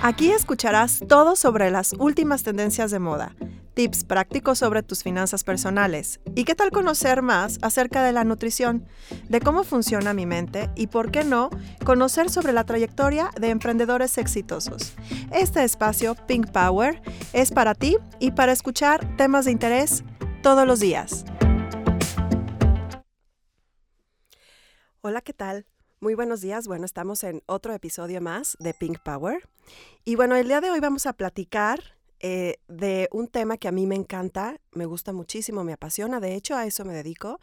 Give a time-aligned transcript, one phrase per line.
[0.00, 3.34] Aquí escucharás todo sobre las últimas tendencias de moda,
[3.74, 8.86] tips prácticos sobre tus finanzas personales y qué tal conocer más acerca de la nutrición,
[9.28, 11.50] de cómo funciona mi mente y, por qué no,
[11.84, 14.94] conocer sobre la trayectoria de emprendedores exitosos.
[15.32, 20.04] Este espacio, Pink Power, es para ti y para escuchar temas de interés
[20.44, 21.24] todos los días.
[25.00, 25.66] Hola, ¿qué tal?
[26.00, 26.68] Muy buenos días.
[26.68, 29.48] Bueno, estamos en otro episodio más de Pink Power.
[30.04, 31.82] Y bueno, el día de hoy vamos a platicar
[32.20, 36.36] eh, de un tema que a mí me encanta, me gusta muchísimo, me apasiona, de
[36.36, 37.40] hecho a eso me dedico,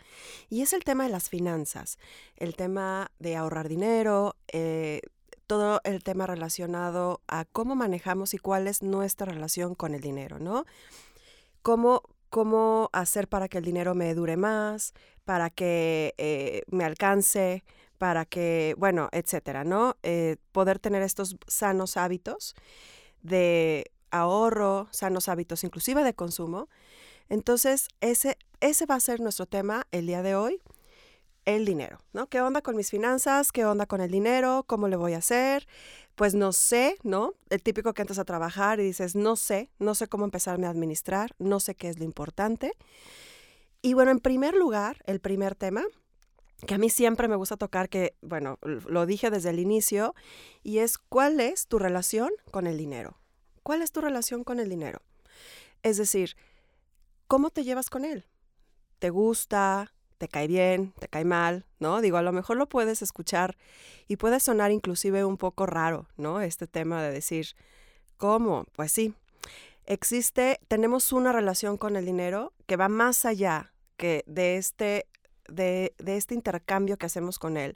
[0.49, 1.99] y es el tema de las finanzas,
[2.37, 5.01] el tema de ahorrar dinero, eh,
[5.47, 10.39] todo el tema relacionado a cómo manejamos y cuál es nuestra relación con el dinero,
[10.39, 10.63] ¿no?
[11.61, 14.93] Cómo, cómo hacer para que el dinero me dure más,
[15.25, 17.65] para que eh, me alcance,
[17.97, 19.97] para que, bueno, etcétera, ¿no?
[20.03, 22.55] Eh, poder tener estos sanos hábitos
[23.21, 26.69] de ahorro, sanos hábitos inclusive de consumo.
[27.29, 30.61] Entonces, ese, ese va a ser nuestro tema el día de hoy,
[31.45, 32.27] el dinero, ¿no?
[32.27, 33.51] ¿Qué onda con mis finanzas?
[33.51, 34.63] ¿Qué onda con el dinero?
[34.67, 35.67] ¿Cómo le voy a hacer?
[36.15, 37.33] Pues no sé, ¿no?
[37.49, 40.71] El típico que entras a trabajar y dices, no sé, no sé cómo empezarme a
[40.71, 42.73] administrar, no sé qué es lo importante.
[43.81, 45.83] Y bueno, en primer lugar, el primer tema
[46.65, 50.15] que a mí siempre me gusta tocar, que, bueno, lo dije desde el inicio,
[50.63, 53.17] y es cuál es tu relación con el dinero.
[53.63, 55.01] ¿Cuál es tu relación con el dinero?
[55.83, 56.35] Es decir,
[57.27, 58.25] ¿cómo te llevas con él?
[58.99, 59.93] ¿Te gusta?
[60.17, 60.93] ¿Te cae bien?
[60.99, 61.65] ¿Te cae mal?
[61.79, 62.01] ¿No?
[62.01, 63.57] Digo, a lo mejor lo puedes escuchar
[64.07, 66.41] y puede sonar inclusive un poco raro, ¿no?
[66.41, 67.47] Este tema de decir,
[68.17, 68.65] ¿cómo?
[68.73, 69.13] Pues sí,
[69.85, 75.07] existe, tenemos una relación con el dinero que va más allá que de este
[75.47, 77.75] de, este intercambio que hacemos con él.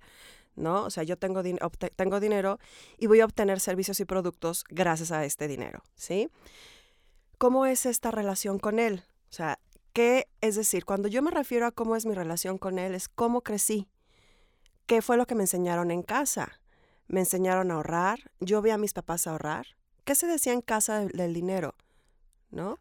[0.55, 0.83] ¿no?
[0.83, 1.41] O sea, yo tengo,
[1.95, 2.59] tengo dinero
[2.97, 6.29] y voy a obtener servicios y productos gracias a este dinero, ¿sí?
[7.37, 9.05] ¿Cómo es esta relación con él?
[9.29, 9.59] O sea,
[9.93, 10.83] ¿qué es decir?
[10.83, 13.87] Cuando yo me refiero a cómo es mi relación con él, es cómo crecí.
[14.85, 16.59] ¿Qué fue lo que me enseñaron en casa?
[17.07, 19.67] Me enseñaron a ahorrar, yo vi a mis papás ahorrar.
[20.03, 21.75] ¿Qué se decía en casa del, dinero?
[22.51, 22.79] ¿No?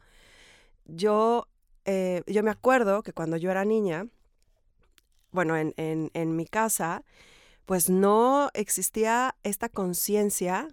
[0.86, 1.46] Yo,
[1.84, 4.06] eh, yo me acuerdo que cuando yo era niña,
[5.30, 7.04] bueno, en, en, en mi casa,
[7.66, 10.68] pues no existía esta conciencia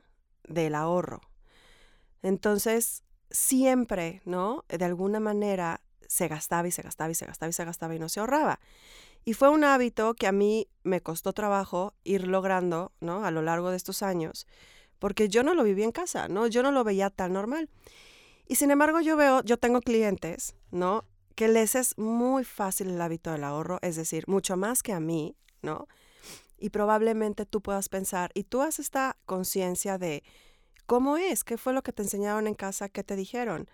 [0.48, 1.22] del ahorro.
[2.22, 4.64] Entonces, siempre, ¿no?
[4.70, 8.00] De alguna manera se gastaba y se gastaba y se gastaba y se gastaba y
[8.00, 8.60] no se ahorraba.
[9.26, 13.26] Y fue un hábito que a mí me costó trabajo ir logrando, ¿no?
[13.26, 14.48] A lo largo de estos años,
[15.00, 16.48] porque yo no lo viví en casa, ¿no?
[16.48, 17.70] Yo no lo veía tan normal.
[18.48, 21.06] Y sin embargo, yo veo, yo tengo clientes, ¿no?
[21.36, 25.00] Que les es muy fácil el hábito del ahorro, es decir, mucho más que a
[25.00, 25.88] mí, ¿no?
[26.58, 30.24] Y probablemente tú puedas pensar, y tú has esta conciencia de
[30.86, 33.70] cómo es, qué fue lo que te enseñaron en casa, qué te dijeron.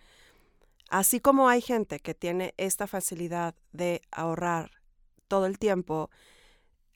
[0.90, 4.72] Así como hay gente que tiene esta facilidad de ahorrar
[5.28, 6.10] todo el tiempo,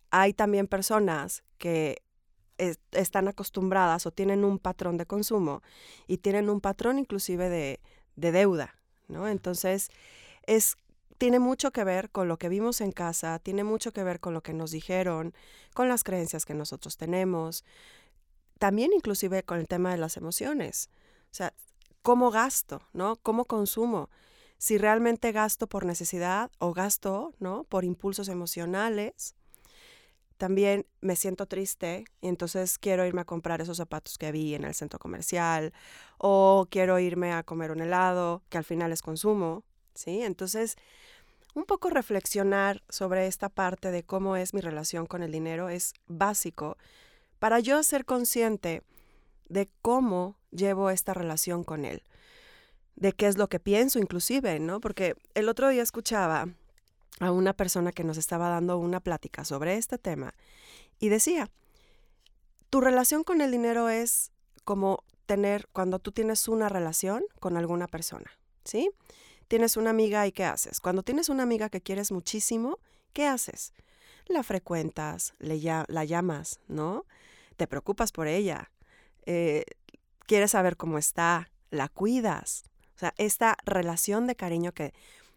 [0.10, 2.02] hay también personas que
[2.92, 5.62] están acostumbradas o tienen un patrón de consumo
[6.08, 7.80] y tienen un patrón inclusive de,
[8.16, 8.76] de deuda,
[9.08, 9.28] ¿no?
[9.28, 9.90] Entonces,
[10.48, 10.78] es
[11.18, 14.34] tiene mucho que ver con lo que vimos en casa, tiene mucho que ver con
[14.34, 15.34] lo que nos dijeron,
[15.74, 17.64] con las creencias que nosotros tenemos,
[18.60, 20.90] también inclusive con el tema de las emociones.
[21.32, 21.54] O sea,
[22.02, 23.18] cómo gasto, ¿no?
[23.18, 24.10] Cómo consumo.
[24.58, 27.64] Si realmente gasto por necesidad o gasto, ¿no?
[27.66, 29.36] Por impulsos emocionales.
[30.38, 34.66] También me siento triste y entonces quiero irme a comprar esos zapatos que vi en
[34.66, 35.74] el centro comercial
[36.18, 39.64] o quiero irme a comer un helado, que al final es consumo,
[39.96, 40.22] ¿sí?
[40.22, 40.78] Entonces,
[41.56, 45.94] un poco reflexionar sobre esta parte de cómo es mi relación con el dinero es
[46.08, 46.78] básico
[47.40, 48.84] para yo ser consciente
[49.48, 52.04] de cómo llevo esta relación con él,
[52.96, 54.80] de qué es lo que pienso inclusive, ¿no?
[54.80, 56.50] Porque el otro día escuchaba
[57.20, 60.34] a una persona que nos estaba dando una plática sobre este tema
[61.00, 61.50] y decía,
[62.70, 64.32] tu relación con el dinero es
[64.64, 68.32] como tener cuando tú tienes una relación con alguna persona,
[68.64, 68.92] ¿sí?
[69.48, 70.80] Tienes una amiga y ¿qué haces?
[70.80, 72.80] Cuando tienes una amiga que quieres muchísimo,
[73.14, 73.74] ¿qué haces?
[74.28, 77.06] La frecuentas, la llamas, ¿no?
[77.58, 78.72] Te preocupas por ella,
[79.26, 79.66] eh,
[80.26, 82.64] quieres saber cómo está, la cuidas.
[82.96, 84.94] O sea, esta relación de cariño que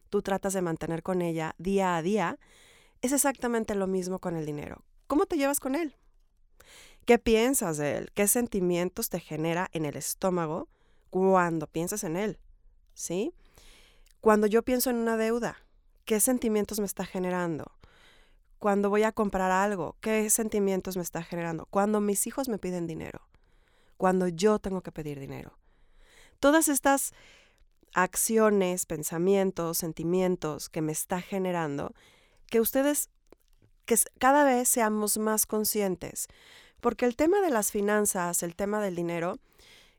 [0.09, 2.39] tú tratas de mantener con ella día a día,
[3.03, 4.85] es exactamente lo mismo con el dinero.
[5.07, 5.95] ¿Cómo te llevas con él?
[7.05, 8.11] ¿Qué piensas de él?
[8.13, 10.69] ¿Qué sentimientos te genera en el estómago
[11.11, 12.39] cuando piensas en él?
[12.95, 13.33] ¿Sí?
[14.21, 15.57] Cuando yo pienso en una deuda,
[16.05, 17.73] ¿qué sentimientos me está generando?
[18.59, 21.67] Cuando voy a comprar algo, ¿qué sentimientos me está generando?
[21.67, 23.21] Cuando mis hijos me piden dinero,
[23.97, 25.57] cuando yo tengo que pedir dinero.
[26.41, 27.13] Todas estas
[27.95, 31.95] acciones, pensamientos, sentimientos que me está generando,
[32.47, 33.11] que ustedes,
[33.85, 36.27] que cada vez seamos más conscientes,
[36.81, 39.39] porque el tema de las finanzas, el tema del dinero,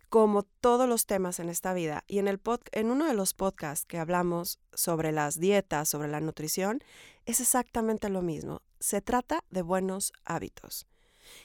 [0.10, 2.42] como todos los temas en esta vida, y en, el
[2.72, 6.84] en uno de los podcasts que hablamos sobre las dietas, sobre la nutrición,
[7.26, 8.62] es exactamente lo mismo.
[8.80, 10.88] Se trata de buenos hábitos.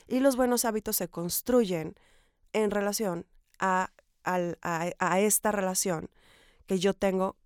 [0.08, 1.94] Y los buenos hábitos se construyen
[2.52, 3.26] en relación
[3.58, 3.90] a,
[4.24, 6.08] a esta relación
[6.66, 7.36] que yo tengo,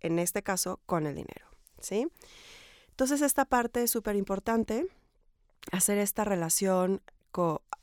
[0.00, 1.46] en este caso, con el dinero.
[1.80, 2.08] ¿sí?
[2.90, 4.86] Entonces, esta parte es súper importante,
[5.72, 7.02] hacer esta relación,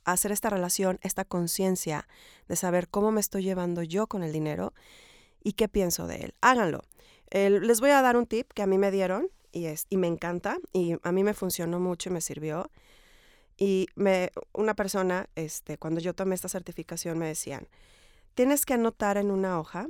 [0.03, 2.07] hacer esta relación, esta conciencia
[2.47, 4.73] de saber cómo me estoy llevando yo con el dinero
[5.43, 6.33] y qué pienso de él.
[6.41, 6.81] Háganlo.
[7.31, 10.07] les voy a dar un tip que a mí me dieron y, es, y me
[10.07, 12.71] encanta y a mí me funcionó mucho y me sirvió.
[13.57, 17.67] Y me, una persona, este, cuando yo tomé esta certificación, me decían,
[18.33, 19.87] tienes que anotar en una hoja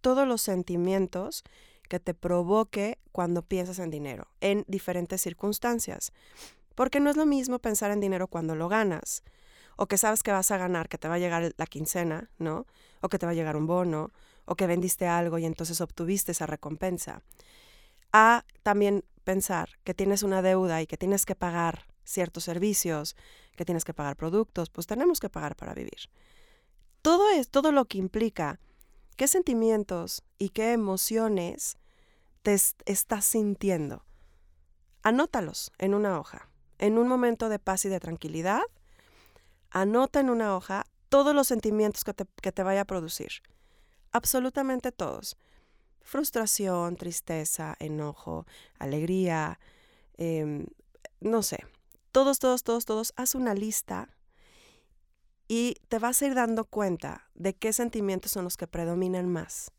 [0.00, 1.44] todos los sentimientos
[1.88, 6.12] que te provoque cuando piensas en dinero, en diferentes circunstancias.
[6.74, 9.22] Porque no es lo mismo pensar en dinero cuando lo ganas,
[9.76, 12.66] o que sabes que vas a ganar, que te va a llegar la quincena, ¿no?
[13.00, 14.12] O que te va a llegar un bono,
[14.44, 17.22] o que vendiste algo y entonces obtuviste esa recompensa.
[18.12, 23.16] A también pensar que tienes una deuda y que tienes que pagar ciertos servicios,
[23.56, 26.10] que tienes que pagar productos, pues tenemos que pagar para vivir.
[27.02, 28.60] Todo es todo lo que implica
[29.16, 31.78] qué sentimientos y qué emociones
[32.42, 32.54] te
[32.86, 34.04] estás sintiendo.
[35.02, 36.48] Anótalos en una hoja.
[36.78, 38.62] En un momento de paz y de tranquilidad,
[39.70, 43.30] anota en una hoja todos los sentimientos que te, vaya a producir.
[44.12, 45.36] Absolutamente todos.
[46.02, 48.46] Frustración, tristeza, enojo,
[48.78, 49.58] alegría,
[50.16, 50.66] em,
[51.20, 51.58] no sé.
[52.12, 53.12] Todos, todos, todos, todos.
[53.16, 54.08] Haz una lista
[55.48, 59.70] y te vas a ir dando cuenta de qué sentimientos son los que predominan más.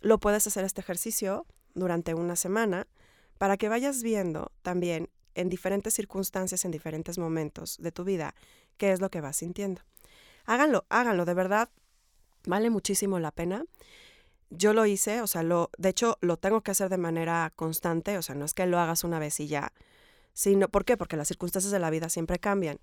[0.00, 2.86] Lo puedes hacer este ejercicio durante una semana
[3.38, 8.34] para que vayas viendo también en diferentes circunstancias, en diferentes momentos de tu vida,
[8.76, 9.82] qué es lo que vas sintiendo.
[10.44, 11.70] Háganlo, háganlo, de verdad,
[12.44, 13.64] vale muchísimo la pena.
[14.50, 18.18] Yo lo hice, o sea, lo, de hecho lo tengo que hacer de manera constante,
[18.18, 19.72] o sea, no es que lo hagas una vez y ya,
[20.34, 20.96] sino, ¿por qué?
[20.96, 22.78] Porque las circunstancias de la vida siempre cambian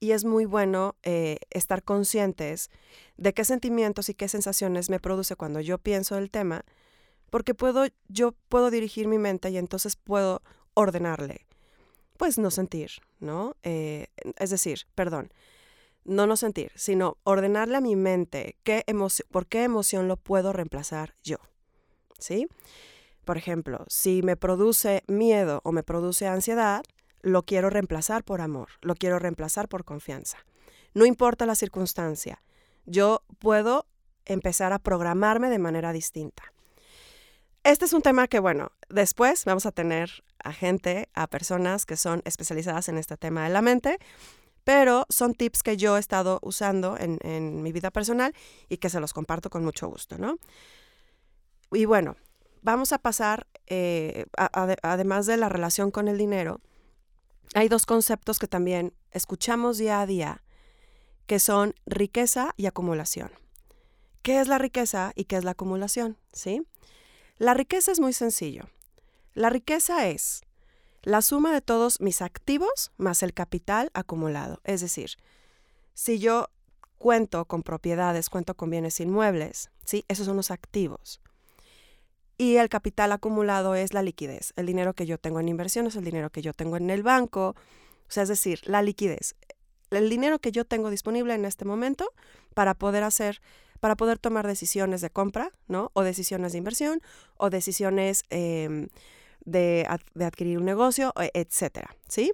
[0.00, 2.70] y es muy bueno eh, estar conscientes
[3.16, 6.64] de qué sentimientos y qué sensaciones me produce cuando yo pienso el tema,
[7.30, 10.42] porque puedo, yo puedo dirigir mi mente y entonces puedo
[10.74, 11.46] ordenarle,
[12.16, 12.90] pues no sentir,
[13.20, 13.56] ¿no?
[13.62, 14.08] Eh,
[14.38, 15.32] es decir, perdón,
[16.04, 18.84] no no sentir, sino ordenarle a mi mente qué
[19.30, 21.38] por qué emoción lo puedo reemplazar yo,
[22.18, 22.48] ¿sí?
[23.24, 26.82] Por ejemplo, si me produce miedo o me produce ansiedad,
[27.22, 30.38] lo quiero reemplazar por amor, lo quiero reemplazar por confianza.
[30.94, 32.42] No importa la circunstancia,
[32.84, 33.86] yo puedo
[34.24, 36.52] empezar a programarme de manera distinta.
[37.66, 41.96] Este es un tema que, bueno, después vamos a tener a gente, a personas que
[41.96, 43.98] son especializadas en este tema de la mente,
[44.62, 48.32] pero son tips que yo he estado usando en, mi vida personal
[48.68, 50.38] y que se los comparto con mucho gusto, ¿no?
[51.72, 52.14] Y bueno,
[52.62, 56.60] vamos a pasar, eh, además de la relación con el dinero,
[57.52, 60.44] hay dos conceptos que también escuchamos día a día,
[61.26, 63.32] que son riqueza y acumulación.
[64.22, 66.16] ¿Qué es la riqueza y qué es la acumulación?
[66.32, 66.64] ¿Sí?
[67.38, 68.64] La riqueza es muy sencillo.
[69.34, 70.42] La riqueza es
[71.02, 74.60] la suma de todos mis activos más el capital acumulado.
[74.64, 75.10] Es decir,
[75.92, 76.48] si yo
[76.98, 80.04] cuento con propiedades, cuento con bienes inmuebles, ¿sí?
[80.08, 81.20] Esos son los activos.
[82.38, 86.04] Y el capital acumulado es la liquidez, el dinero que yo tengo en inversiones, el
[86.04, 89.36] dinero que yo tengo en el banco, o sea, es decir, la liquidez,
[89.90, 92.12] el dinero que yo tengo disponible en este momento
[92.54, 93.40] para poder hacer,
[93.80, 95.90] para poder tomar decisiones de compra, ¿no?
[95.94, 97.00] O decisiones de inversión,
[97.36, 98.88] o decisiones em,
[99.44, 99.86] de,
[100.20, 102.32] adquirir un negocio, e, etcétera, ¿sí?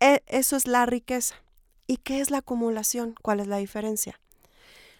[0.00, 1.36] E, eso es la riqueza.
[1.86, 3.14] ¿Y qué es la acumulación?
[3.22, 4.20] ¿Cuál es la diferencia?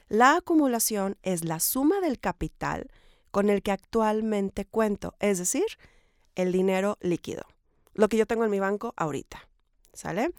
[0.09, 2.90] La acumulación es la suma del capital
[3.30, 5.66] con el que actualmente cuento, es decir,
[6.35, 7.42] el dinero líquido,
[7.92, 9.47] lo que yo tengo en mi banco ahorita.
[9.92, 10.30] ¿Sale?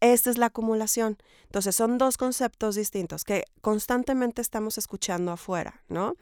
[0.00, 1.18] Esta es la acumulación.
[1.44, 6.14] Entonces son dos conceptos distintos que constantemente estamos escuchando afuera, ¿no?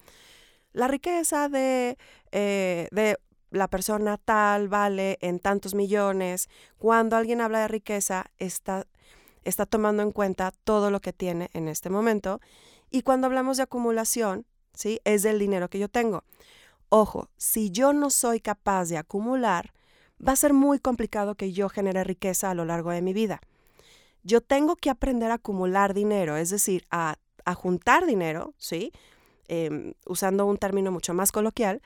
[0.73, 1.99] La riqueza de,
[2.33, 3.19] eh, de
[3.50, 6.49] la persona tal vale en tantos millones.
[6.78, 8.87] Cuando alguien habla de riqueza, está,
[9.45, 12.40] está tomando en cuenta todo lo que tiene en este momento.
[12.90, 15.00] Y cuando hablamos de acumulación, ¿sí?
[15.04, 16.25] Es del dinero que yo tengo.
[16.88, 19.73] Ojo, si yo no soy capaz de acumular,
[20.26, 23.40] va a ser muy complicado que yo genere riqueza a lo largo de mi vida.
[24.25, 27.16] Yo tengo que aprender a acumular dinero, es decir, a,
[27.54, 28.90] juntar dinero, ¿sí?
[29.49, 31.83] Em, usando un término mucho más coloquial,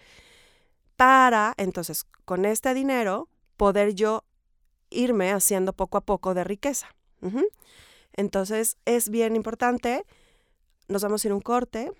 [0.96, 4.24] para entonces con este dinero poder yo
[4.90, 6.88] irme haciendo poco a poco de riqueza.
[8.12, 10.04] Entonces es bien importante,
[10.86, 11.92] nos vamos a ir un corte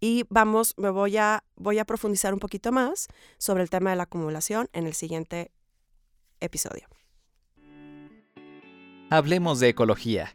[0.00, 3.96] y vamos, me voy a, voy a profundizar un poquito más sobre el tema de
[3.96, 5.52] la acumulación en el siguiente
[6.40, 6.88] episodio.
[9.12, 10.34] Hablemos de ecología.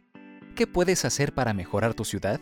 [0.54, 2.40] ¿Qué puedes hacer para mejorar tu ciudad?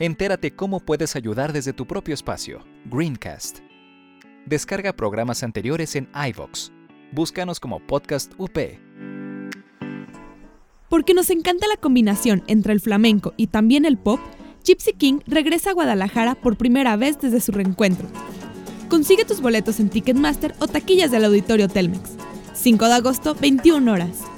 [0.00, 2.66] Entérate cómo puedes ayudar desde tu propio espacio.
[2.86, 3.60] Greencast.
[4.46, 6.72] Descarga programas anteriores en iVox.
[7.12, 8.58] Búscanos como Podcast UP.
[10.88, 14.18] Porque nos encanta la combinación entre el flamenco y también el pop,
[14.64, 18.08] Gypsy King regresa a Guadalajara por primera vez desde su reencuentro.
[18.88, 22.16] Consigue tus boletos en Ticketmaster o taquillas del Auditorio Telmex.
[22.54, 24.29] 5 de agosto, 21 horas.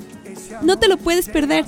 [0.62, 1.64] No te lo puedes perder.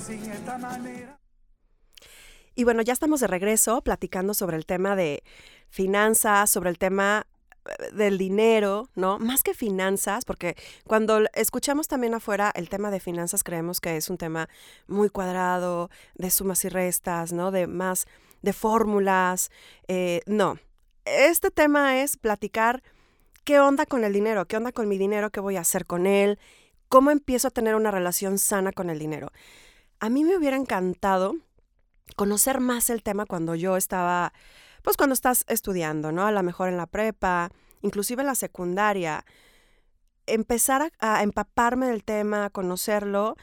[2.55, 5.25] Y bueno, ya estamos de regreso platicando sobre el tema de
[5.69, 7.27] finanzas, sobre el tema
[7.67, 9.19] eh, del dinero, ¿no?
[9.19, 14.09] Más que finanzas, porque cuando escuchamos también afuera el tema de finanzas creemos que es
[14.09, 14.49] un tema
[14.87, 17.51] muy cuadrado, de sumas y restas, ¿no?
[17.51, 18.07] De más,
[18.43, 19.51] de fórmulas.
[19.89, 20.59] Eh, no,
[21.05, 22.85] este tema es platicar
[23.43, 26.07] qué onda con el dinero, qué onda con mi dinero, qué voy a hacer con
[26.07, 26.39] él,
[26.95, 29.33] ¿Cómo empiezo a tener una relación sana con el dinero?
[29.99, 31.35] A mí me hubiera encantado
[32.15, 34.33] conocer más el tema cuando yo estaba,
[34.85, 36.25] pues cuando estás estudiando, ¿no?
[36.25, 37.51] A lo mejor en la prepa,
[37.83, 39.25] inclusive en la secundaria.
[40.27, 43.35] Empezar a, empaparme del tema, conocerlo.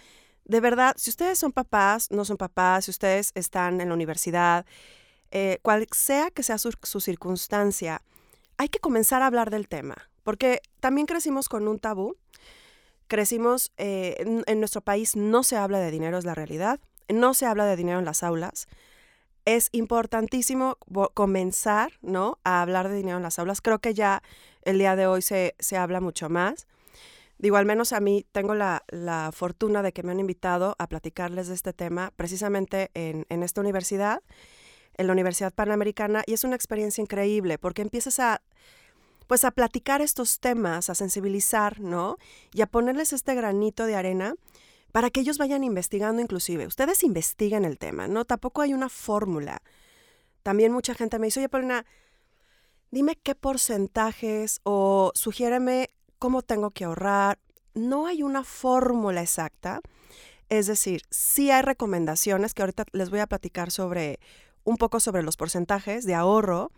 [0.45, 4.65] De verdad, si ustedes son papás, no son papás, si ustedes están en la universidad,
[5.29, 8.01] eh, cual sea que sea su circunstancia,
[8.55, 12.15] hay que comenzar a hablar del tema, porque también crecimos con un tabú
[13.11, 14.15] Crecimos, eh,
[14.47, 16.79] en, nuestro país no se habla de dinero, es la realidad.
[17.09, 18.69] No se habla de dinero en las aulas.
[19.43, 20.77] Es importantísimo
[21.13, 22.39] comenzar, ¿no?
[22.45, 23.59] A hablar de dinero en las aulas.
[23.59, 24.23] Creo que ya
[24.61, 26.67] el día de hoy se, se habla mucho más.
[27.37, 30.87] Digo, al menos a mí tengo la, la, fortuna de que me han invitado a
[30.87, 34.23] platicarles de este tema precisamente en, en, esta universidad,
[34.95, 38.41] en la Universidad Panamericana, y es una experiencia increíble porque empiezas a
[39.31, 42.17] pues a platicar estos temas, a sensibilizar, ¿no?
[42.51, 44.35] Y a ponerles este granito de arena
[44.91, 46.67] para que ellos vayan investigando inclusive.
[46.67, 48.25] Ustedes investiguen el tema, ¿no?
[48.25, 49.61] Tampoco hay una fórmula.
[50.43, 51.85] También mucha gente me dice, oye, Paulina,
[52.91, 57.39] dime qué porcentajes o sugiéreme cómo tengo que ahorrar.
[57.73, 59.79] No hay una fórmula exacta.
[60.49, 64.19] Es decir, sí hay recomendaciones que ahorita les voy a platicar sobre
[64.65, 66.69] un poco sobre los porcentajes de ahorro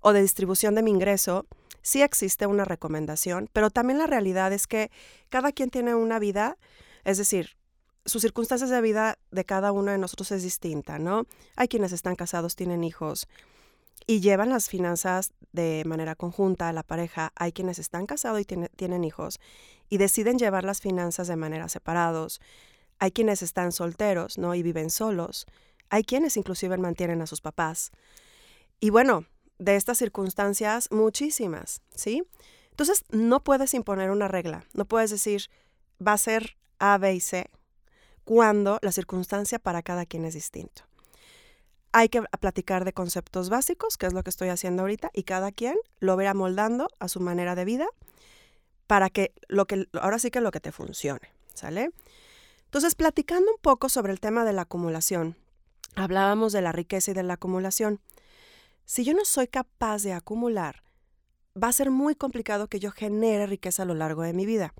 [0.00, 1.44] o de distribución de mi ingreso
[1.82, 4.90] sí existe una recomendación, pero también la realidad es que
[5.28, 6.56] cada quien tiene una vida,
[7.04, 7.56] es decir,
[8.06, 11.26] sus circunstancias de vida de cada uno de nosotros es distinta, ¿no?
[11.56, 13.28] Hay quienes están casados, tienen hijos
[14.06, 17.32] y llevan las finanzas de manera conjunta a la pareja.
[17.36, 19.38] Hay quienes están casados y tienen hijos
[19.88, 22.40] y deciden llevar las finanzas de manera separados.
[22.98, 24.54] Hay quienes están solteros, ¿no?
[24.54, 25.46] Y viven solos.
[25.90, 27.90] Hay quienes inclusive mantienen a sus papás.
[28.80, 29.26] Y bueno,
[29.60, 32.24] de estas circunstancias muchísimas, ¿sí?
[32.70, 35.50] Entonces, no puedes imponer una regla, no puedes decir
[36.04, 37.50] va a ser A, B y C
[38.24, 40.84] cuando la circunstancia para cada quien es distinto.
[41.92, 45.52] Hay que platicar de conceptos básicos, que es lo que estoy haciendo ahorita, y cada
[45.52, 47.86] quien lo verá moldando a su manera de vida
[48.86, 51.90] para que lo que ahora sí que lo que te funcione, ¿sale?
[52.64, 55.36] Entonces, platicando un poco sobre el tema de la acumulación,
[55.96, 58.00] hablábamos de la riqueza y de la acumulación.
[58.84, 60.82] Si yo no soy capaz de acumular,
[61.60, 64.74] va a ser muy complicado que yo genere riqueza a lo largo de mi vida.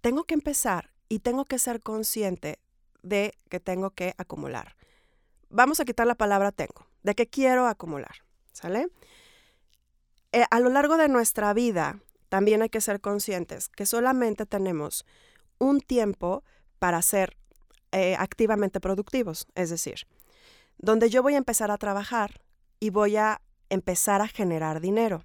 [0.00, 2.58] Tengo que empezar y tengo que ser consciente
[3.02, 4.76] de que tengo que acumular.
[5.50, 8.16] Vamos a quitar la palabra tengo, de que quiero acumular,
[8.52, 8.88] ¿sale?
[10.32, 15.04] Eh, a lo largo de nuestra vida también hay que ser conscientes que solamente tenemos
[15.58, 16.42] un tiempo
[16.78, 17.36] para ser
[17.92, 20.06] eh, activamente productivos, es decir,
[20.78, 22.40] donde yo voy a empezar a trabajar
[22.82, 25.24] y voy a empezar a generar dinero.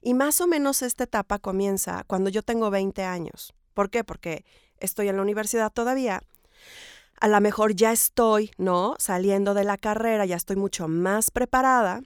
[0.00, 3.52] Y más o menos esta etapa comienza cuando yo tengo 20 años.
[3.74, 4.02] ¿Por qué?
[4.02, 4.46] Porque
[4.78, 6.22] estoy en la universidad todavía.
[7.20, 8.94] A lo mejor ya estoy, ¿no?
[8.98, 12.00] Saliendo de la carrera, ya estoy mucho más preparada,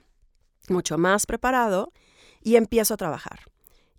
[0.67, 1.93] mucho más preparado
[2.41, 3.39] y empiezo a trabajar.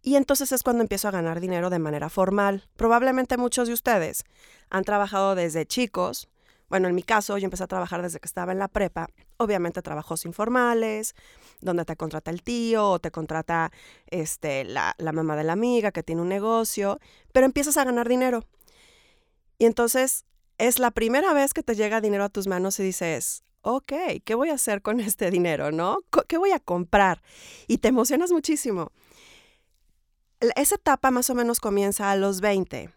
[0.02, 2.68] Y entonces es cuando empiezo a ganar dinero de manera formal.
[2.76, 4.24] Probablemente muchos de ustedes
[4.68, 6.28] han trabajado desde chicos.
[6.68, 9.08] Bueno, en mi caso, yo empecé a trabajar desde que estaba en la prepa.
[9.36, 11.14] Obviamente trabajos informales,
[11.60, 13.70] donde te contrata el tío o te contrata
[14.08, 16.98] este, la, la mamá de la amiga que tiene un negocio,
[17.32, 18.44] pero empiezas a ganar dinero.
[19.58, 20.24] Y entonces
[20.58, 23.92] es la primera vez que te llega dinero a tus manos y dices, ok,
[24.24, 25.98] ¿qué voy a hacer con este dinero, no?
[26.28, 27.22] ¿Qué voy a comprar?
[27.68, 28.92] Y te emocionas muchísimo
[30.40, 32.90] esa etapa más o menos comienza a los 20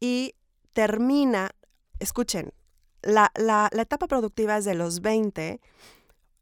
[0.00, 0.34] y
[0.72, 1.50] termina,
[2.00, 2.52] escuchen,
[3.02, 5.60] la, la, etapa productiva es de los 20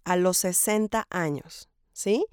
[0.05, 2.26] a los 60 años, ¿sí?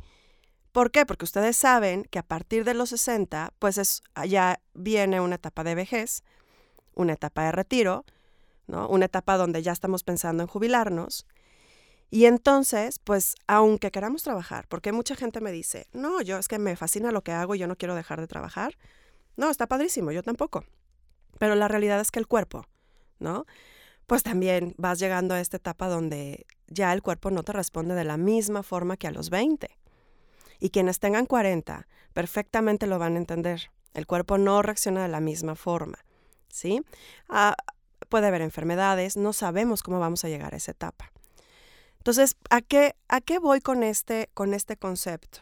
[0.72, 1.06] ¿Por qué?
[1.06, 5.64] Porque ustedes saben que a partir de los 60, pues es, ya viene una etapa
[5.64, 6.24] de vejez,
[6.94, 8.06] una etapa de retiro,
[8.68, 8.88] ¿no?
[8.90, 11.26] Una etapa donde ya estamos pensando en jubilarnos
[12.10, 16.58] y entonces, pues, aunque queramos trabajar, porque mucha gente me dice, no, yo es que
[16.58, 18.78] me fascina lo que hago y yo no quiero dejar de trabajar.
[19.36, 20.64] No, está padrísimo, yo tampoco.
[21.38, 22.66] Pero la realidad es que el cuerpo,
[23.20, 23.46] ¿no?
[24.08, 28.06] Pues también vas llegando a esta etapa donde ya el cuerpo no te responde de
[28.06, 29.70] la misma forma que a los 20.
[30.60, 33.70] Y quienes tengan 40 perfectamente lo van a entender.
[33.94, 36.00] El cuerpo no reacciona de la misma forma,
[36.48, 36.82] ¿sí?
[37.28, 37.56] Ah,
[38.08, 41.12] puede haber enfermedades, no sabemos cómo vamos a llegar a esa etapa.
[41.98, 45.40] Entonces, ¿a qué, ¿a qué voy con este, con este concepto?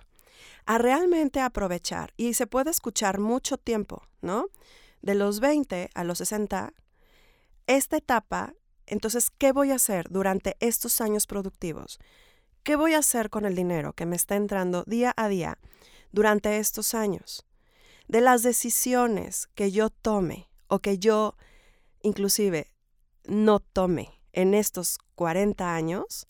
[0.66, 4.48] A realmente aprovechar, y se puede escuchar mucho tiempo, ¿no?
[5.02, 6.74] De los 20 a los 60,
[7.68, 8.54] esta etapa,
[8.86, 12.00] entonces, ¿qué voy a hacer durante estos años productivos?
[12.64, 15.58] ¿Qué voy a hacer con el dinero que me está entrando día a día
[16.12, 17.46] durante estos años?
[18.08, 21.36] De las decisiones que yo tome o que yo
[22.04, 22.72] inclusive
[23.26, 26.28] no tome en estos 40 años,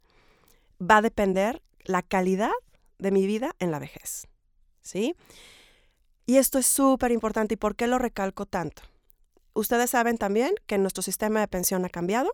[0.80, 2.52] va a depender la calidad
[2.98, 4.28] de mi vida en la vejez.
[4.82, 5.16] ¿Sí?
[6.26, 7.56] Y esto es súper importante.
[7.56, 8.84] ¿Y por qué lo recalco tanto?
[9.56, 12.32] Ustedes saben también que nuestro sistema de pensión ha cambiado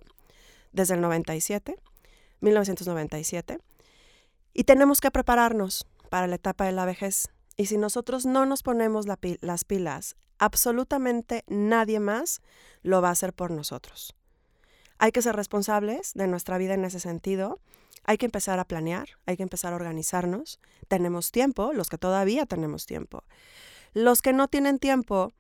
[0.74, 1.78] desde el 97,
[2.42, 3.60] 1997,
[4.54, 7.30] y tenemos que prepararnos para la etapa de la vejez.
[7.56, 12.42] Y si nosotros no nos ponemos las pilas, absolutamente nadie más
[12.82, 14.14] lo va a hacer por nosotros.
[14.98, 17.62] Hay que ser responsables de nuestra vida en ese sentido
[18.04, 20.60] hay que empezar a planear, hay que empezar a organizarnos.
[20.88, 23.24] Tenemos tiempo, los que todavía tenemos tiempo.
[23.94, 25.34] Los que no tienen tiempo,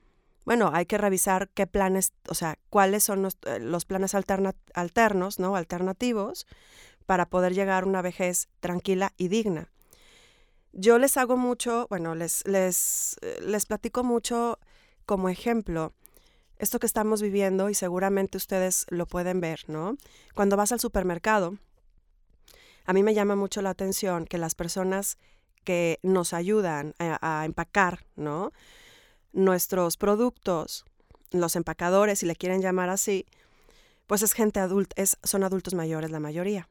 [0.45, 5.56] bueno, hay que revisar qué planes, o sea, cuáles son los, eh, planes alternos, ¿no?
[5.56, 6.47] Alternativos
[7.06, 9.71] para poder llegar a una vejez tranquila y digna.
[10.73, 14.60] Yo les hago mucho, bueno, les, les, eh, les platico mucho
[15.06, 15.93] como ejemplo
[16.62, 19.97] esto que estamos viviendo y seguramente ustedes lo pueden ver, ¿no?
[20.36, 21.58] Cuando vas al supermercado,
[22.86, 25.17] a mí me llama mucho la atención que las personas
[25.63, 28.51] que nos ayudan a, empacar, ¿no?
[29.34, 30.86] Nuestros productos,
[31.32, 33.26] los empacadores, si le quieren llamar así,
[34.08, 36.67] pues es gente adulta, es, son adultos mayores la mayoría.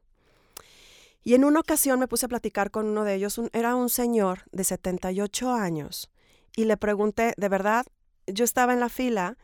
[1.23, 4.45] Y en una ocasión me puse a platicar con uno de ellos, era un señor
[4.53, 6.11] de 78 años,
[6.57, 7.87] y le pregunté, de verdad,
[8.27, 9.37] yo estaba en la fila,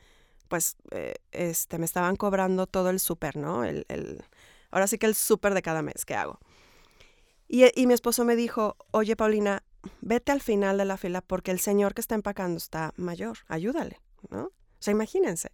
[0.49, 3.65] pues eh, este, me estaban cobrando todo el súper, ¿no?
[3.65, 4.25] El, el,
[4.71, 6.39] ahora sí que el súper de cada mes que hago.
[7.49, 9.63] Y, y mi esposo me dijo, oye Paulina,
[10.01, 14.01] vete al final de la fila porque el señor que está empacando está mayor, ayúdale,
[14.31, 14.45] ¿no?
[14.45, 15.51] O sea, imagínense.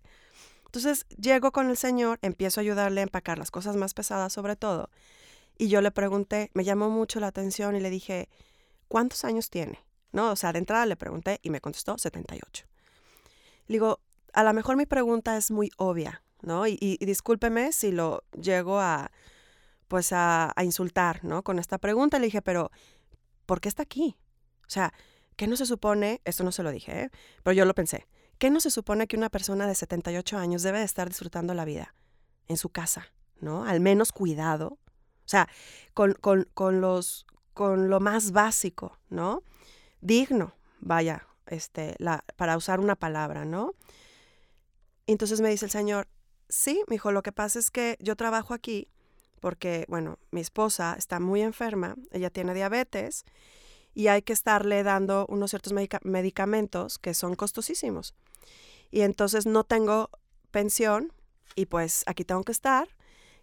[0.66, 4.56] Entonces llego con el señor, empiezo a ayudarle a empacar las cosas más pesadas sobre
[4.56, 4.90] todo,
[5.58, 8.28] y yo le pregunté, me llamó mucho la atención y le dije,
[8.88, 9.78] ¿cuántos años tiene?
[10.12, 12.66] No, o sea, de entrada le pregunté y me contestó 78.
[13.68, 14.00] Le digo,
[14.32, 16.66] a lo mejor mi pregunta es muy obvia, ¿no?
[16.66, 19.10] Y, discúlpeme si lo llego a,
[19.88, 21.42] pues a, insultar, ¿no?
[21.42, 22.70] Con esta pregunta le dije, pero
[23.46, 24.16] ¿por qué está aquí?
[24.72, 24.94] O sea,
[25.37, 26.22] ¿qué no se supone?
[26.24, 27.11] Esto no se lo dije, ¿eh?
[27.42, 28.06] pero yo lo pensé.
[28.38, 31.66] ¿Qué no se supone que una persona de 78 años debe de estar disfrutando la
[31.66, 31.94] vida
[32.48, 33.66] en su casa, ¿no?
[33.66, 34.78] Al menos cuidado.
[35.26, 35.46] O sea,
[35.92, 39.42] con, con, con los, con lo más básico, ¿no?
[40.00, 43.74] Digno, vaya, este, la, para usar una palabra, ¿no?
[45.06, 46.08] entonces me dice el Señor,
[46.48, 48.88] sí, me dijo, lo que pasa es que yo trabajo aquí
[49.40, 53.26] porque, bueno, mi esposa está muy enferma, ella tiene diabetes
[53.94, 58.14] y hay que estarle dando unos ciertos medicamentos que son costosísimos.
[58.90, 60.11] Y entonces no tengo
[60.50, 61.12] pensión
[61.55, 62.88] y pues aquí tengo que estar.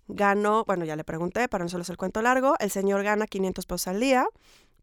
[0.08, 3.66] Gano, bueno, ya le pregunté, para no solo el cuento largo, el señor gana 500
[3.66, 4.28] pesos al día,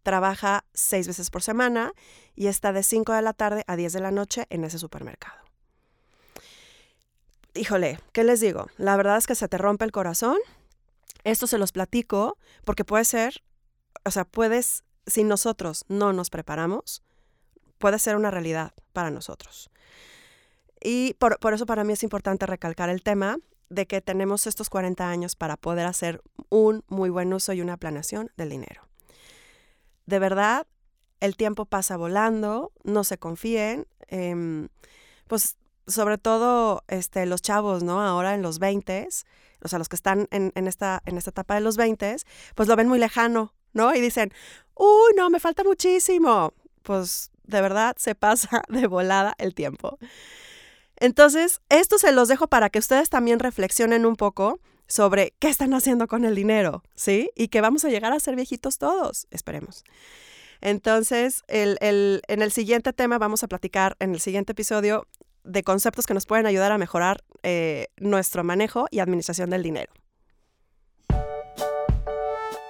[0.05, 1.92] trabaja seis veces por semana
[2.37, 5.37] y está de 5 de la tarde a 10 de la noche en ese supermercado.
[7.55, 8.68] híjole, ¿qué les digo?
[8.76, 10.37] La verdad es que se te rompe el corazón.
[11.24, 13.42] Esto se los platico porque puede ser,
[14.05, 17.02] o sea, puedes, si nosotros no nos preparamos,
[17.78, 19.70] puede ser una realidad para nosotros.
[20.82, 23.38] Y por, por, eso para mí es importante recalcar el tema
[23.68, 27.76] de que tenemos estos 40 años para poder hacer un muy buen uso y una
[27.76, 28.82] planeación del dinero.
[30.06, 30.66] De verdad,
[31.20, 34.68] el tiempo pasa volando, no se confíen, eh,
[35.26, 38.02] pues sobre todo este, los chavos, ¿no?
[38.02, 39.08] Ahora en los 20,
[39.62, 42.16] o sea, los que están en, en, esta, en esta etapa de los 20,
[42.54, 43.94] pues lo ven muy lejano, ¿no?
[43.94, 44.32] Y dicen,
[44.74, 46.52] uy, no, me falta muchísimo.
[46.82, 49.98] Pues de verdad se pasa de volada el tiempo.
[50.96, 55.74] Entonces, esto se los dejo para que ustedes también reflexionen un poco sobre qué están
[55.74, 57.30] haciendo con el dinero, ¿sí?
[57.34, 59.84] Y que vamos a llegar a ser viejitos todos, esperemos.
[60.60, 65.06] Entonces, el, el, en el siguiente tema vamos a platicar, en el siguiente episodio,
[65.44, 69.92] de conceptos que nos pueden ayudar a mejorar eh, nuestro manejo y administración del dinero.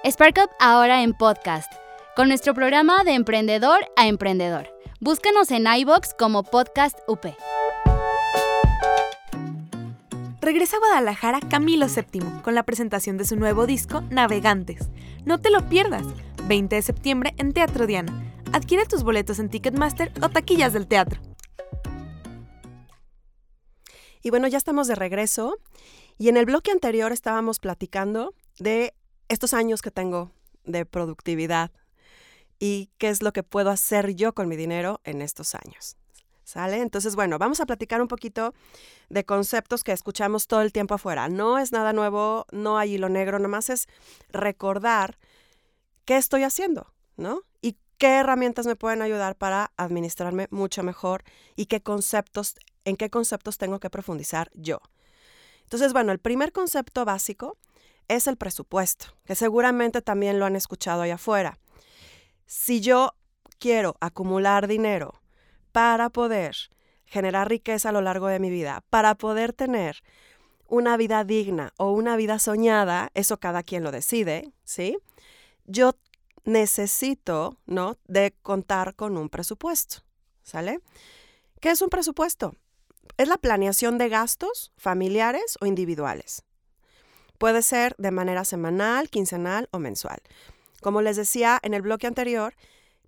[0.09, 1.69] Spark Up ahora en podcast,
[2.15, 4.69] con nuestro programa de emprendedor a emprendedor.
[5.01, 7.25] Búscanos en iBox como Podcast UP.
[10.39, 14.87] Regresa a Guadalajara Camilo VII con la presentación de su nuevo disco Navegantes.
[15.25, 16.05] No te lo pierdas,
[16.45, 18.13] 20 de septiembre en Teatro Diana.
[18.53, 21.19] Adquiere tus boletos en Ticketmaster o taquillas del teatro.
[24.23, 25.57] Y bueno, ya estamos de regreso
[26.17, 28.93] y en el bloque anterior estábamos platicando de
[29.29, 30.31] estos años que tengo
[30.63, 31.71] de productividad
[32.59, 35.97] y qué es lo que puedo hacer yo con mi dinero en estos años.
[36.43, 36.77] ¿Sale?
[36.77, 38.53] Entonces, bueno, vamos a platicar un poquito
[39.09, 41.27] de conceptos que escuchamos todo el tiempo afuera.
[41.27, 43.87] No es nada nuevo, no hay hilo negro, nomás es
[44.29, 45.17] recordar
[46.05, 47.41] qué estoy haciendo, ¿no?
[47.61, 51.25] Y qué herramientas me pueden ayudar para administrarme mucho mejor
[51.57, 54.79] y qué conceptos, en qué conceptos tengo que profundizar yo.
[55.63, 57.57] Entonces, bueno, el primer concepto básico
[58.07, 61.59] es el presupuesto, que seguramente también lo han escuchado allá afuera.
[62.45, 63.13] Si yo
[63.59, 65.21] quiero acumular dinero
[65.71, 66.55] para poder
[67.05, 70.03] generar riqueza a lo largo de mi vida, para poder tener
[70.67, 74.97] una vida digna o una vida soñada, eso cada quien lo decide, ¿sí?
[75.65, 75.95] Yo
[76.43, 77.97] necesito, ¿no?
[78.05, 80.03] De contar con un presupuesto,
[80.43, 80.79] ¿sale?
[81.59, 82.55] ¿Qué es un presupuesto?
[83.17, 86.43] Es la planeación de gastos familiares o individuales.
[87.37, 90.19] Puede ser de manera semanal, quincenal o mensual.
[90.81, 92.55] Como les decía en el bloque anterior,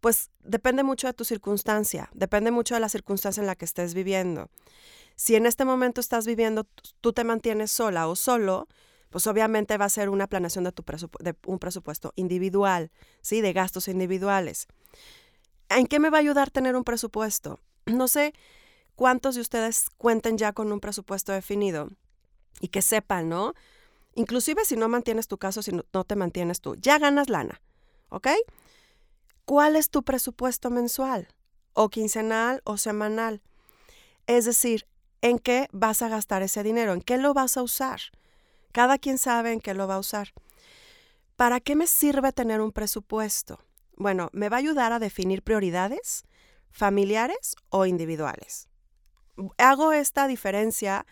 [0.01, 3.93] pues depende mucho de tu circunstancia, depende mucho de la circunstancia en la que estés
[3.93, 4.49] viviendo.
[5.15, 6.65] Si en este momento estás viviendo,
[7.01, 8.67] tú te mantienes sola o solo,
[9.09, 10.83] pues obviamente va a ser una planeación de, tu
[11.19, 13.41] de un presupuesto individual, ¿sí?
[13.41, 14.67] De gastos individuales.
[15.69, 17.59] ¿En qué me va a ayudar tener un presupuesto?
[17.85, 18.33] No sé
[18.95, 21.89] cuántos de ustedes cuenten ya con un presupuesto definido
[22.61, 23.53] y que sepan, ¿no?
[24.19, 27.61] Inclusive si no mantienes tu caso, si no, te mantienes tú, ya ganas lana,
[28.09, 28.27] ¿ok?
[29.45, 31.29] ¿Cuál es tu presupuesto mensual
[31.71, 33.41] o quincenal o semanal?
[34.27, 34.85] Es decir,
[35.21, 36.91] ¿en qué vas a gastar ese dinero?
[36.91, 38.01] ¿En qué lo vas a usar?
[38.73, 40.33] Cada quien sabe en qué lo va a usar.
[41.37, 43.61] ¿Para qué me sirve tener un presupuesto?
[43.95, 46.23] Bueno, me va a ayudar a definir prioridades
[46.71, 48.67] familiares o individuales.
[49.57, 51.05] Hago esta diferencia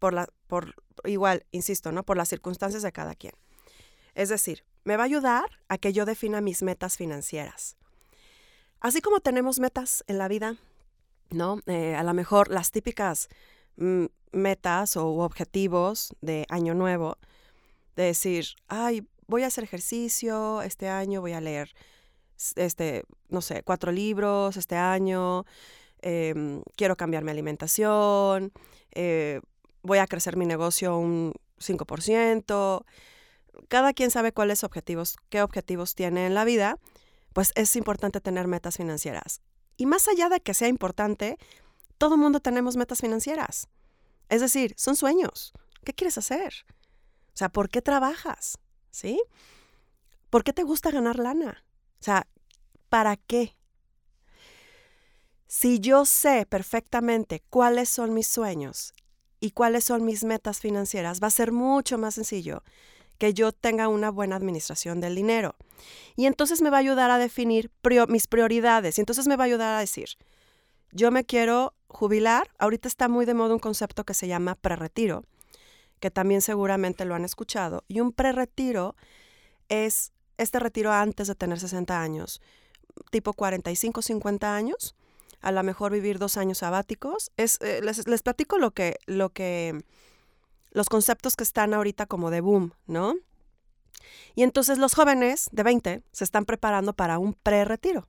[0.00, 2.02] por la, por, igual, insisto, ¿no?
[2.02, 3.34] Por las circunstancias de cada quien.
[4.14, 7.76] Es decir, me va a ayudar a que yo defina mis metas financieras.
[8.80, 10.56] Así como tenemos metas en la vida,
[11.30, 11.60] ¿no?
[11.66, 13.28] Eh, a lo mejor las típicas
[13.76, 17.18] mm, metas o objetivos de año nuevo,
[17.96, 21.74] de decir, ay, voy a hacer ejercicio este año, voy a leer,
[22.56, 25.44] este, no sé, cuatro libros este año,
[26.00, 28.52] eh, quiero cambiar mi alimentación,
[28.92, 29.40] eh,
[29.82, 32.84] voy a crecer mi negocio un 5%.
[33.68, 36.78] Cada quien sabe cuáles objetivos, qué objetivos tiene en la vida,
[37.32, 39.40] pues es importante tener metas financieras.
[39.76, 41.38] Y más allá de que sea importante,
[41.98, 43.68] todo el mundo tenemos metas financieras.
[44.28, 45.52] Es decir, son sueños.
[45.84, 46.52] ¿Qué quieres hacer?
[47.32, 48.58] O sea, ¿por qué trabajas?
[48.90, 49.20] ¿Sí?
[50.30, 51.64] ¿Por qué te gusta ganar lana?
[52.00, 52.26] O sea,
[52.88, 53.56] ¿para qué?
[55.46, 58.92] Si yo sé perfectamente cuáles son mis sueños
[59.40, 62.62] y cuáles son mis metas financieras, va a ser mucho más sencillo
[63.18, 65.56] que yo tenga una buena administración del dinero.
[66.16, 67.70] Y entonces me va a ayudar a definir
[68.08, 68.98] mis prioridades.
[68.98, 70.10] Y entonces me va a ayudar a decir,
[70.92, 72.48] yo me quiero jubilar.
[72.58, 75.24] Ahorita está muy de moda un concepto que se llama preretiro,
[76.00, 77.84] que también seguramente lo han escuchado.
[77.88, 78.94] Y un preretiro
[79.68, 82.40] es este retiro antes de tener 60 años,
[83.10, 84.94] tipo 45, 50 años,
[85.40, 87.30] a lo mejor vivir dos años sabáticos.
[87.36, 89.82] Es, eh, les, les, platico lo que, lo que
[90.70, 93.14] los conceptos que están ahorita como de boom, ¿no?
[94.34, 98.08] Y entonces los jóvenes de 20 se están preparando para un pre-retiro,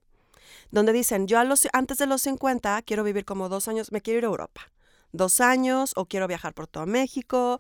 [0.72, 1.40] donde dicen, yo
[1.74, 4.62] antes de los 50 quiero vivir como dos años, me quiero ir a Europa,
[5.12, 7.60] dos años, o quiero viajar por todo México,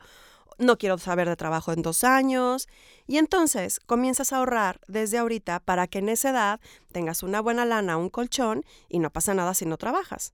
[0.57, 2.67] no quiero saber de trabajo en dos años.
[3.07, 6.59] Y entonces comienzas a ahorrar desde ahorita para que en esa edad
[6.91, 10.33] tengas una buena lana, un colchón y no pasa nada si no trabajas.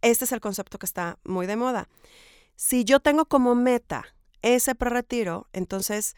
[0.00, 1.88] Este es el concepto que está muy de moda.
[2.56, 6.16] Si yo tengo como meta ese prerretiro, entonces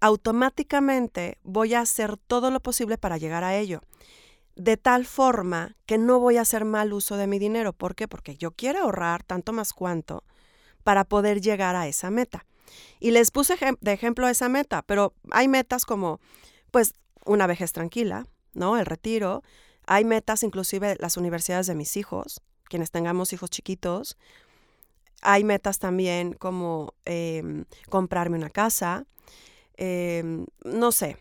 [0.00, 3.80] automáticamente voy a hacer todo lo posible para llegar a ello.
[4.54, 7.72] De tal forma que no voy a hacer mal uso de mi dinero.
[7.72, 8.06] ¿Por qué?
[8.06, 10.22] Porque yo quiero ahorrar tanto más cuanto
[10.84, 12.46] para poder llegar a esa meta.
[13.00, 16.20] Y les puse de ejemplo esa meta, pero hay metas como,
[16.70, 16.94] pues,
[17.24, 18.76] una vejez tranquila, ¿no?
[18.78, 19.42] El retiro.
[19.86, 24.16] Hay metas, inclusive las universidades de mis hijos, quienes tengamos hijos chiquitos.
[25.22, 29.06] Hay metas también como em, comprarme una casa.
[29.76, 31.16] Em, no sé.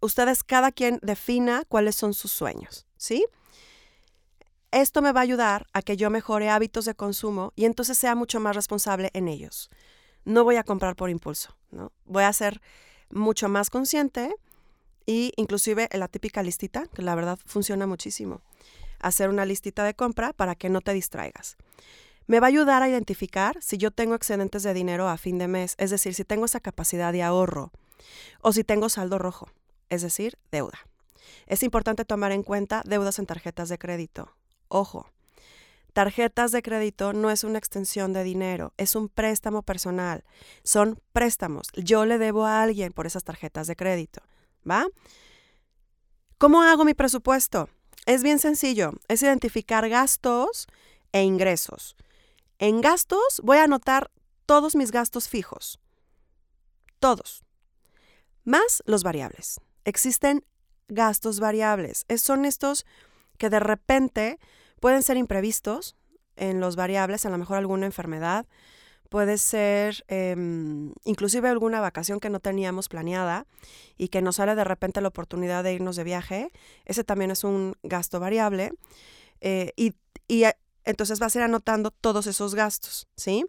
[0.00, 3.24] Ustedes, cada quien defina cuáles son sus sueños, ¿sí?
[4.70, 8.14] Esto me va a ayudar a que yo mejore hábitos de consumo y entonces sea
[8.14, 9.70] mucho más responsable en ellos.
[10.26, 11.90] No voy a comprar por impulso, ¿no?
[12.04, 12.60] Voy a ser
[13.08, 14.34] mucho más consciente
[15.06, 18.42] y inclusive la típica listita, que la verdad funciona muchísimo.
[19.00, 21.56] Hacer una listita de compra para que no te distraigas.
[22.26, 25.48] Me va a ayudar a identificar si yo tengo excedentes de dinero a fin de
[25.48, 27.72] mes, es decir, si tengo esa capacidad de ahorro
[28.42, 29.48] o si tengo saldo rojo,
[29.88, 30.78] es decir, deuda.
[31.46, 34.30] Es importante tomar en cuenta deudas en tarjetas de crédito,
[34.68, 35.10] Ojo,
[35.92, 40.24] tarjetas de crédito no es una extensión de dinero, es un préstamo personal.
[40.62, 41.68] Son préstamos.
[41.74, 44.22] Yo le debo a alguien por esas tarjetas de crédito.
[44.68, 44.86] ¿Va?
[46.38, 47.68] ¿Cómo hago mi presupuesto?
[48.06, 50.66] Es bien sencillo, es identificar gastos
[51.12, 51.96] e ingresos.
[52.58, 54.10] En gastos voy a anotar
[54.46, 55.78] todos mis gastos fijos.
[56.98, 57.44] Todos.
[58.44, 59.60] Más los variables.
[59.84, 60.44] Existen
[60.88, 62.06] gastos variables.
[62.16, 62.86] son estos
[63.38, 64.38] que de repente
[64.80, 65.96] pueden ser imprevistos
[66.36, 68.46] en los variables, a lo mejor alguna enfermedad,
[69.08, 73.46] puede ser em, inclusive alguna vacación que no teníamos planeada
[73.96, 76.50] y que nos sale de repente la oportunidad de irnos de viaje.
[76.84, 78.72] Ese también es un gasto variable.
[79.40, 79.94] Eh, y,
[80.28, 83.44] eh, entonces vas a ir anotando todos esos gastos, ¿sí?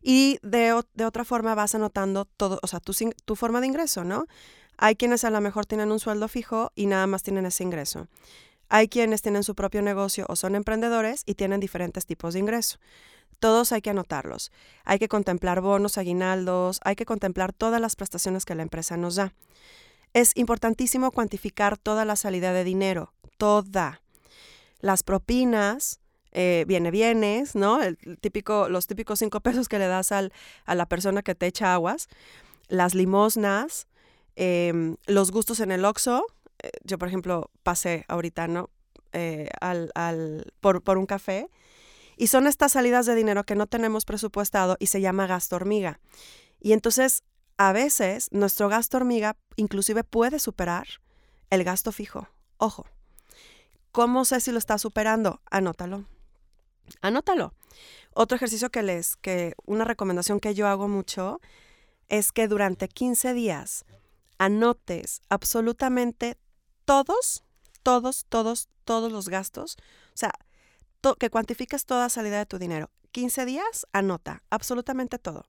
[0.00, 2.92] Y de, de otra forma vas anotando todo, o sea, tu,
[3.24, 4.26] tu forma de ingreso, ¿no?
[4.78, 8.06] Hay quienes a lo mejor tienen un sueldo fijo y nada más tienen ese ingreso.
[8.68, 12.78] Hay quienes tienen su propio negocio o son emprendedores y tienen diferentes tipos de ingreso.
[13.40, 14.50] Todos hay que anotarlos.
[14.84, 19.14] Hay que contemplar bonos, aguinaldos, hay que contemplar todas las prestaciones que la empresa nos
[19.14, 19.32] da.
[20.12, 24.02] Es importantísimo cuantificar toda la salida de dinero, toda.
[24.80, 26.00] Las propinas,
[26.32, 27.82] eh, viene bienes, ¿no?
[27.82, 30.32] El típico, los típicos cinco pesos que le das al,
[30.66, 32.08] a la persona que te echa aguas,
[32.68, 33.86] las limosnas,
[34.36, 35.92] em, los gustos en el eh,
[36.84, 38.70] yo por ejemplo pasé ahorita, ¿no?
[39.12, 41.48] Eh, al, al, por, por un café.
[42.16, 46.00] Y son estas salidas de dinero que no tenemos presupuestado y se llama gasto hormiga.
[46.60, 47.22] Y entonces,
[47.56, 50.86] a veces, nuestro gasto hormiga inclusive puede superar
[51.50, 52.28] el gasto fijo.
[52.56, 52.86] Ojo,
[53.92, 55.40] ¿cómo sé si lo está superando?
[55.50, 56.04] Anótalo.
[57.00, 57.54] Anótalo.
[58.14, 61.40] Otro ejercicio que les, que una recomendación que yo hago mucho
[62.08, 63.84] es que durante 15 días
[64.38, 66.36] anotes absolutamente
[66.88, 67.44] todos,
[67.82, 69.76] todos, todos, todos los gastos.
[70.14, 70.32] O sea,
[71.20, 72.88] que cuantifiques toda salida de tu dinero.
[73.12, 75.44] 15 días, anota absolutamente todo.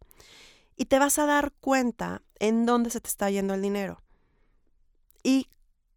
[0.76, 4.02] Y te vas a dar cuenta en dónde se te está yendo el dinero.
[5.24, 5.48] Y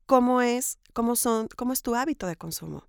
[0.06, 2.86] cómo es, cómo son, cómo es tu hábito de consumo.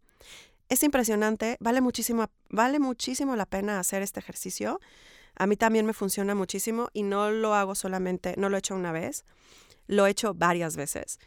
[0.69, 4.79] Es impresionante, vale muchísimo, vale muchísimo la pena hacer este ejercicio.
[5.33, 8.75] A mí también me funciona muchísimo y no lo hago solamente, no lo he hecho
[8.75, 9.25] una vez,
[9.87, 11.17] lo he hecho varias veces.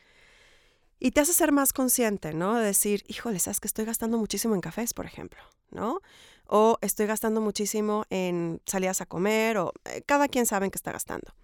[0.98, 2.54] Y te hace ser más consciente, ¿no?
[2.54, 6.00] De decir, híjole, sabes que estoy gastando muchísimo en cafés, por ejemplo, ¿no?
[6.46, 10.76] O estoy gastando muchísimo en salidas a comer, o eh, cada quien sabe en qué
[10.76, 11.34] está gastando.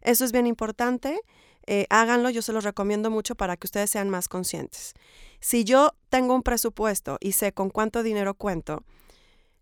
[0.00, 1.20] Eso es bien importante.
[1.66, 4.94] Eh, háganlo, yo se los recomiendo mucho para que ustedes sean más conscientes.
[5.40, 8.84] Si yo tengo un presupuesto y sé con cuánto dinero cuento,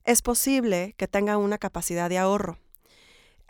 [0.05, 2.59] es posible que tenga una capacidad de ahorro.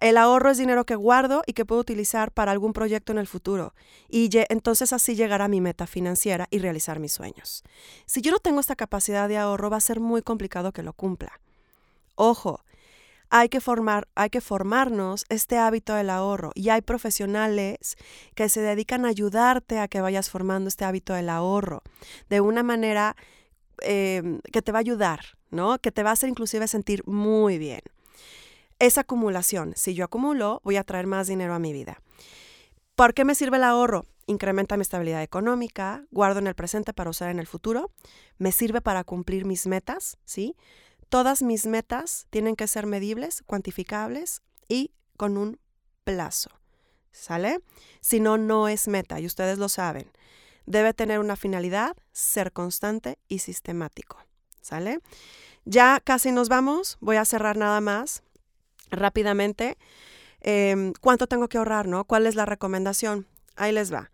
[0.05, 3.27] El ahorro es dinero que guardo y que puedo utilizar para algún proyecto en el
[3.27, 3.73] futuro.
[4.11, 7.65] Y entonces así llegar a mi meta financiera y realizar mis sueños.
[8.05, 10.93] Si yo no tengo esta capacidad de ahorro, va a ser muy complicado que lo
[10.93, 11.41] cumpla.
[12.17, 12.61] Ojo,
[13.31, 17.97] hay que, formar, hay que formarnos este hábito del ahorro y hay profesionales
[18.35, 21.83] que se dedican a ayudarte a que vayas formando este hábito del ahorro
[22.29, 23.17] de una manera
[23.81, 25.79] em, que te va a ayudar, ¿no?
[25.79, 27.81] Que te va a hacer inclusive sentir muy bien.
[28.79, 29.73] Es acumulación.
[29.77, 32.01] Si yo acumulo, voy a traer más dinero a mi vida.
[32.95, 34.07] ¿Por qué me sirve el ahorro?
[34.27, 37.91] Incrementa mi estabilidad económica, guardo en el presente para usar en el futuro,
[38.39, 40.57] me sirve para cumplir mis metas, ¿sí?
[41.09, 45.59] Todas mis metas tienen que ser medibles, cuantificables y con un
[46.05, 46.51] plazo.
[47.13, 47.61] ¿Sale?
[48.01, 50.11] Si no, no es meta y ustedes lo saben.
[50.67, 54.19] Debe tener una finalidad, ser constante y sistemático.
[54.61, 54.99] ¿Sale?
[55.65, 56.97] Ya casi nos vamos.
[57.01, 58.23] Voy a cerrar nada más
[58.91, 59.77] rápidamente.
[60.41, 62.05] Em, ¿Cuánto tengo que ahorrar, no?
[62.05, 63.27] ¿Cuál es la recomendación?
[63.57, 64.11] Ahí les va.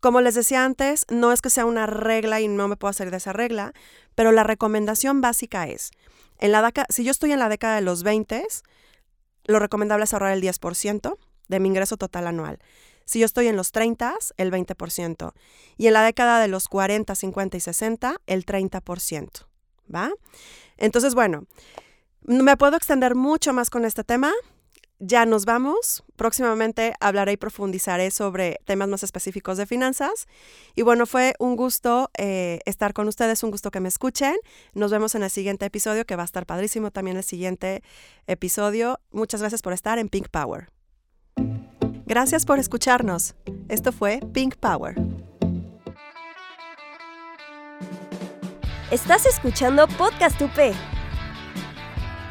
[0.00, 3.10] Como les decía antes, no es que sea una regla y no me puedo hacer
[3.10, 3.72] de esa regla,
[4.14, 5.90] pero la recomendación básica es,
[6.38, 8.46] en la si yo estoy en la década de los 20,
[9.44, 11.18] lo recomendable es ahorrar el 10%
[11.48, 12.58] de mi ingreso total anual.
[13.04, 15.32] Si yo estoy en los 30, el 20%.
[15.78, 19.46] Y en la década de los 40, 50 y 60, el 30%.
[19.92, 20.12] ¿Va?
[20.76, 21.46] Entonces, bueno,
[22.22, 24.32] me puedo extender mucho más con este tema,
[24.98, 26.04] ya nos vamos.
[26.16, 30.26] Próximamente hablaré y profundizaré sobre temas más específicos de finanzas.
[30.74, 34.36] Y bueno, fue un gusto eh, estar con ustedes, un gusto que me escuchen.
[34.74, 37.82] Nos vemos en el siguiente episodio, que va a estar padrísimo también el siguiente
[38.26, 39.00] episodio.
[39.10, 40.68] Muchas gracias por estar en Pink Power.
[42.06, 43.34] Gracias por escucharnos.
[43.68, 44.96] Esto fue Pink Power.
[48.90, 50.97] Estás escuchando Podcast UP.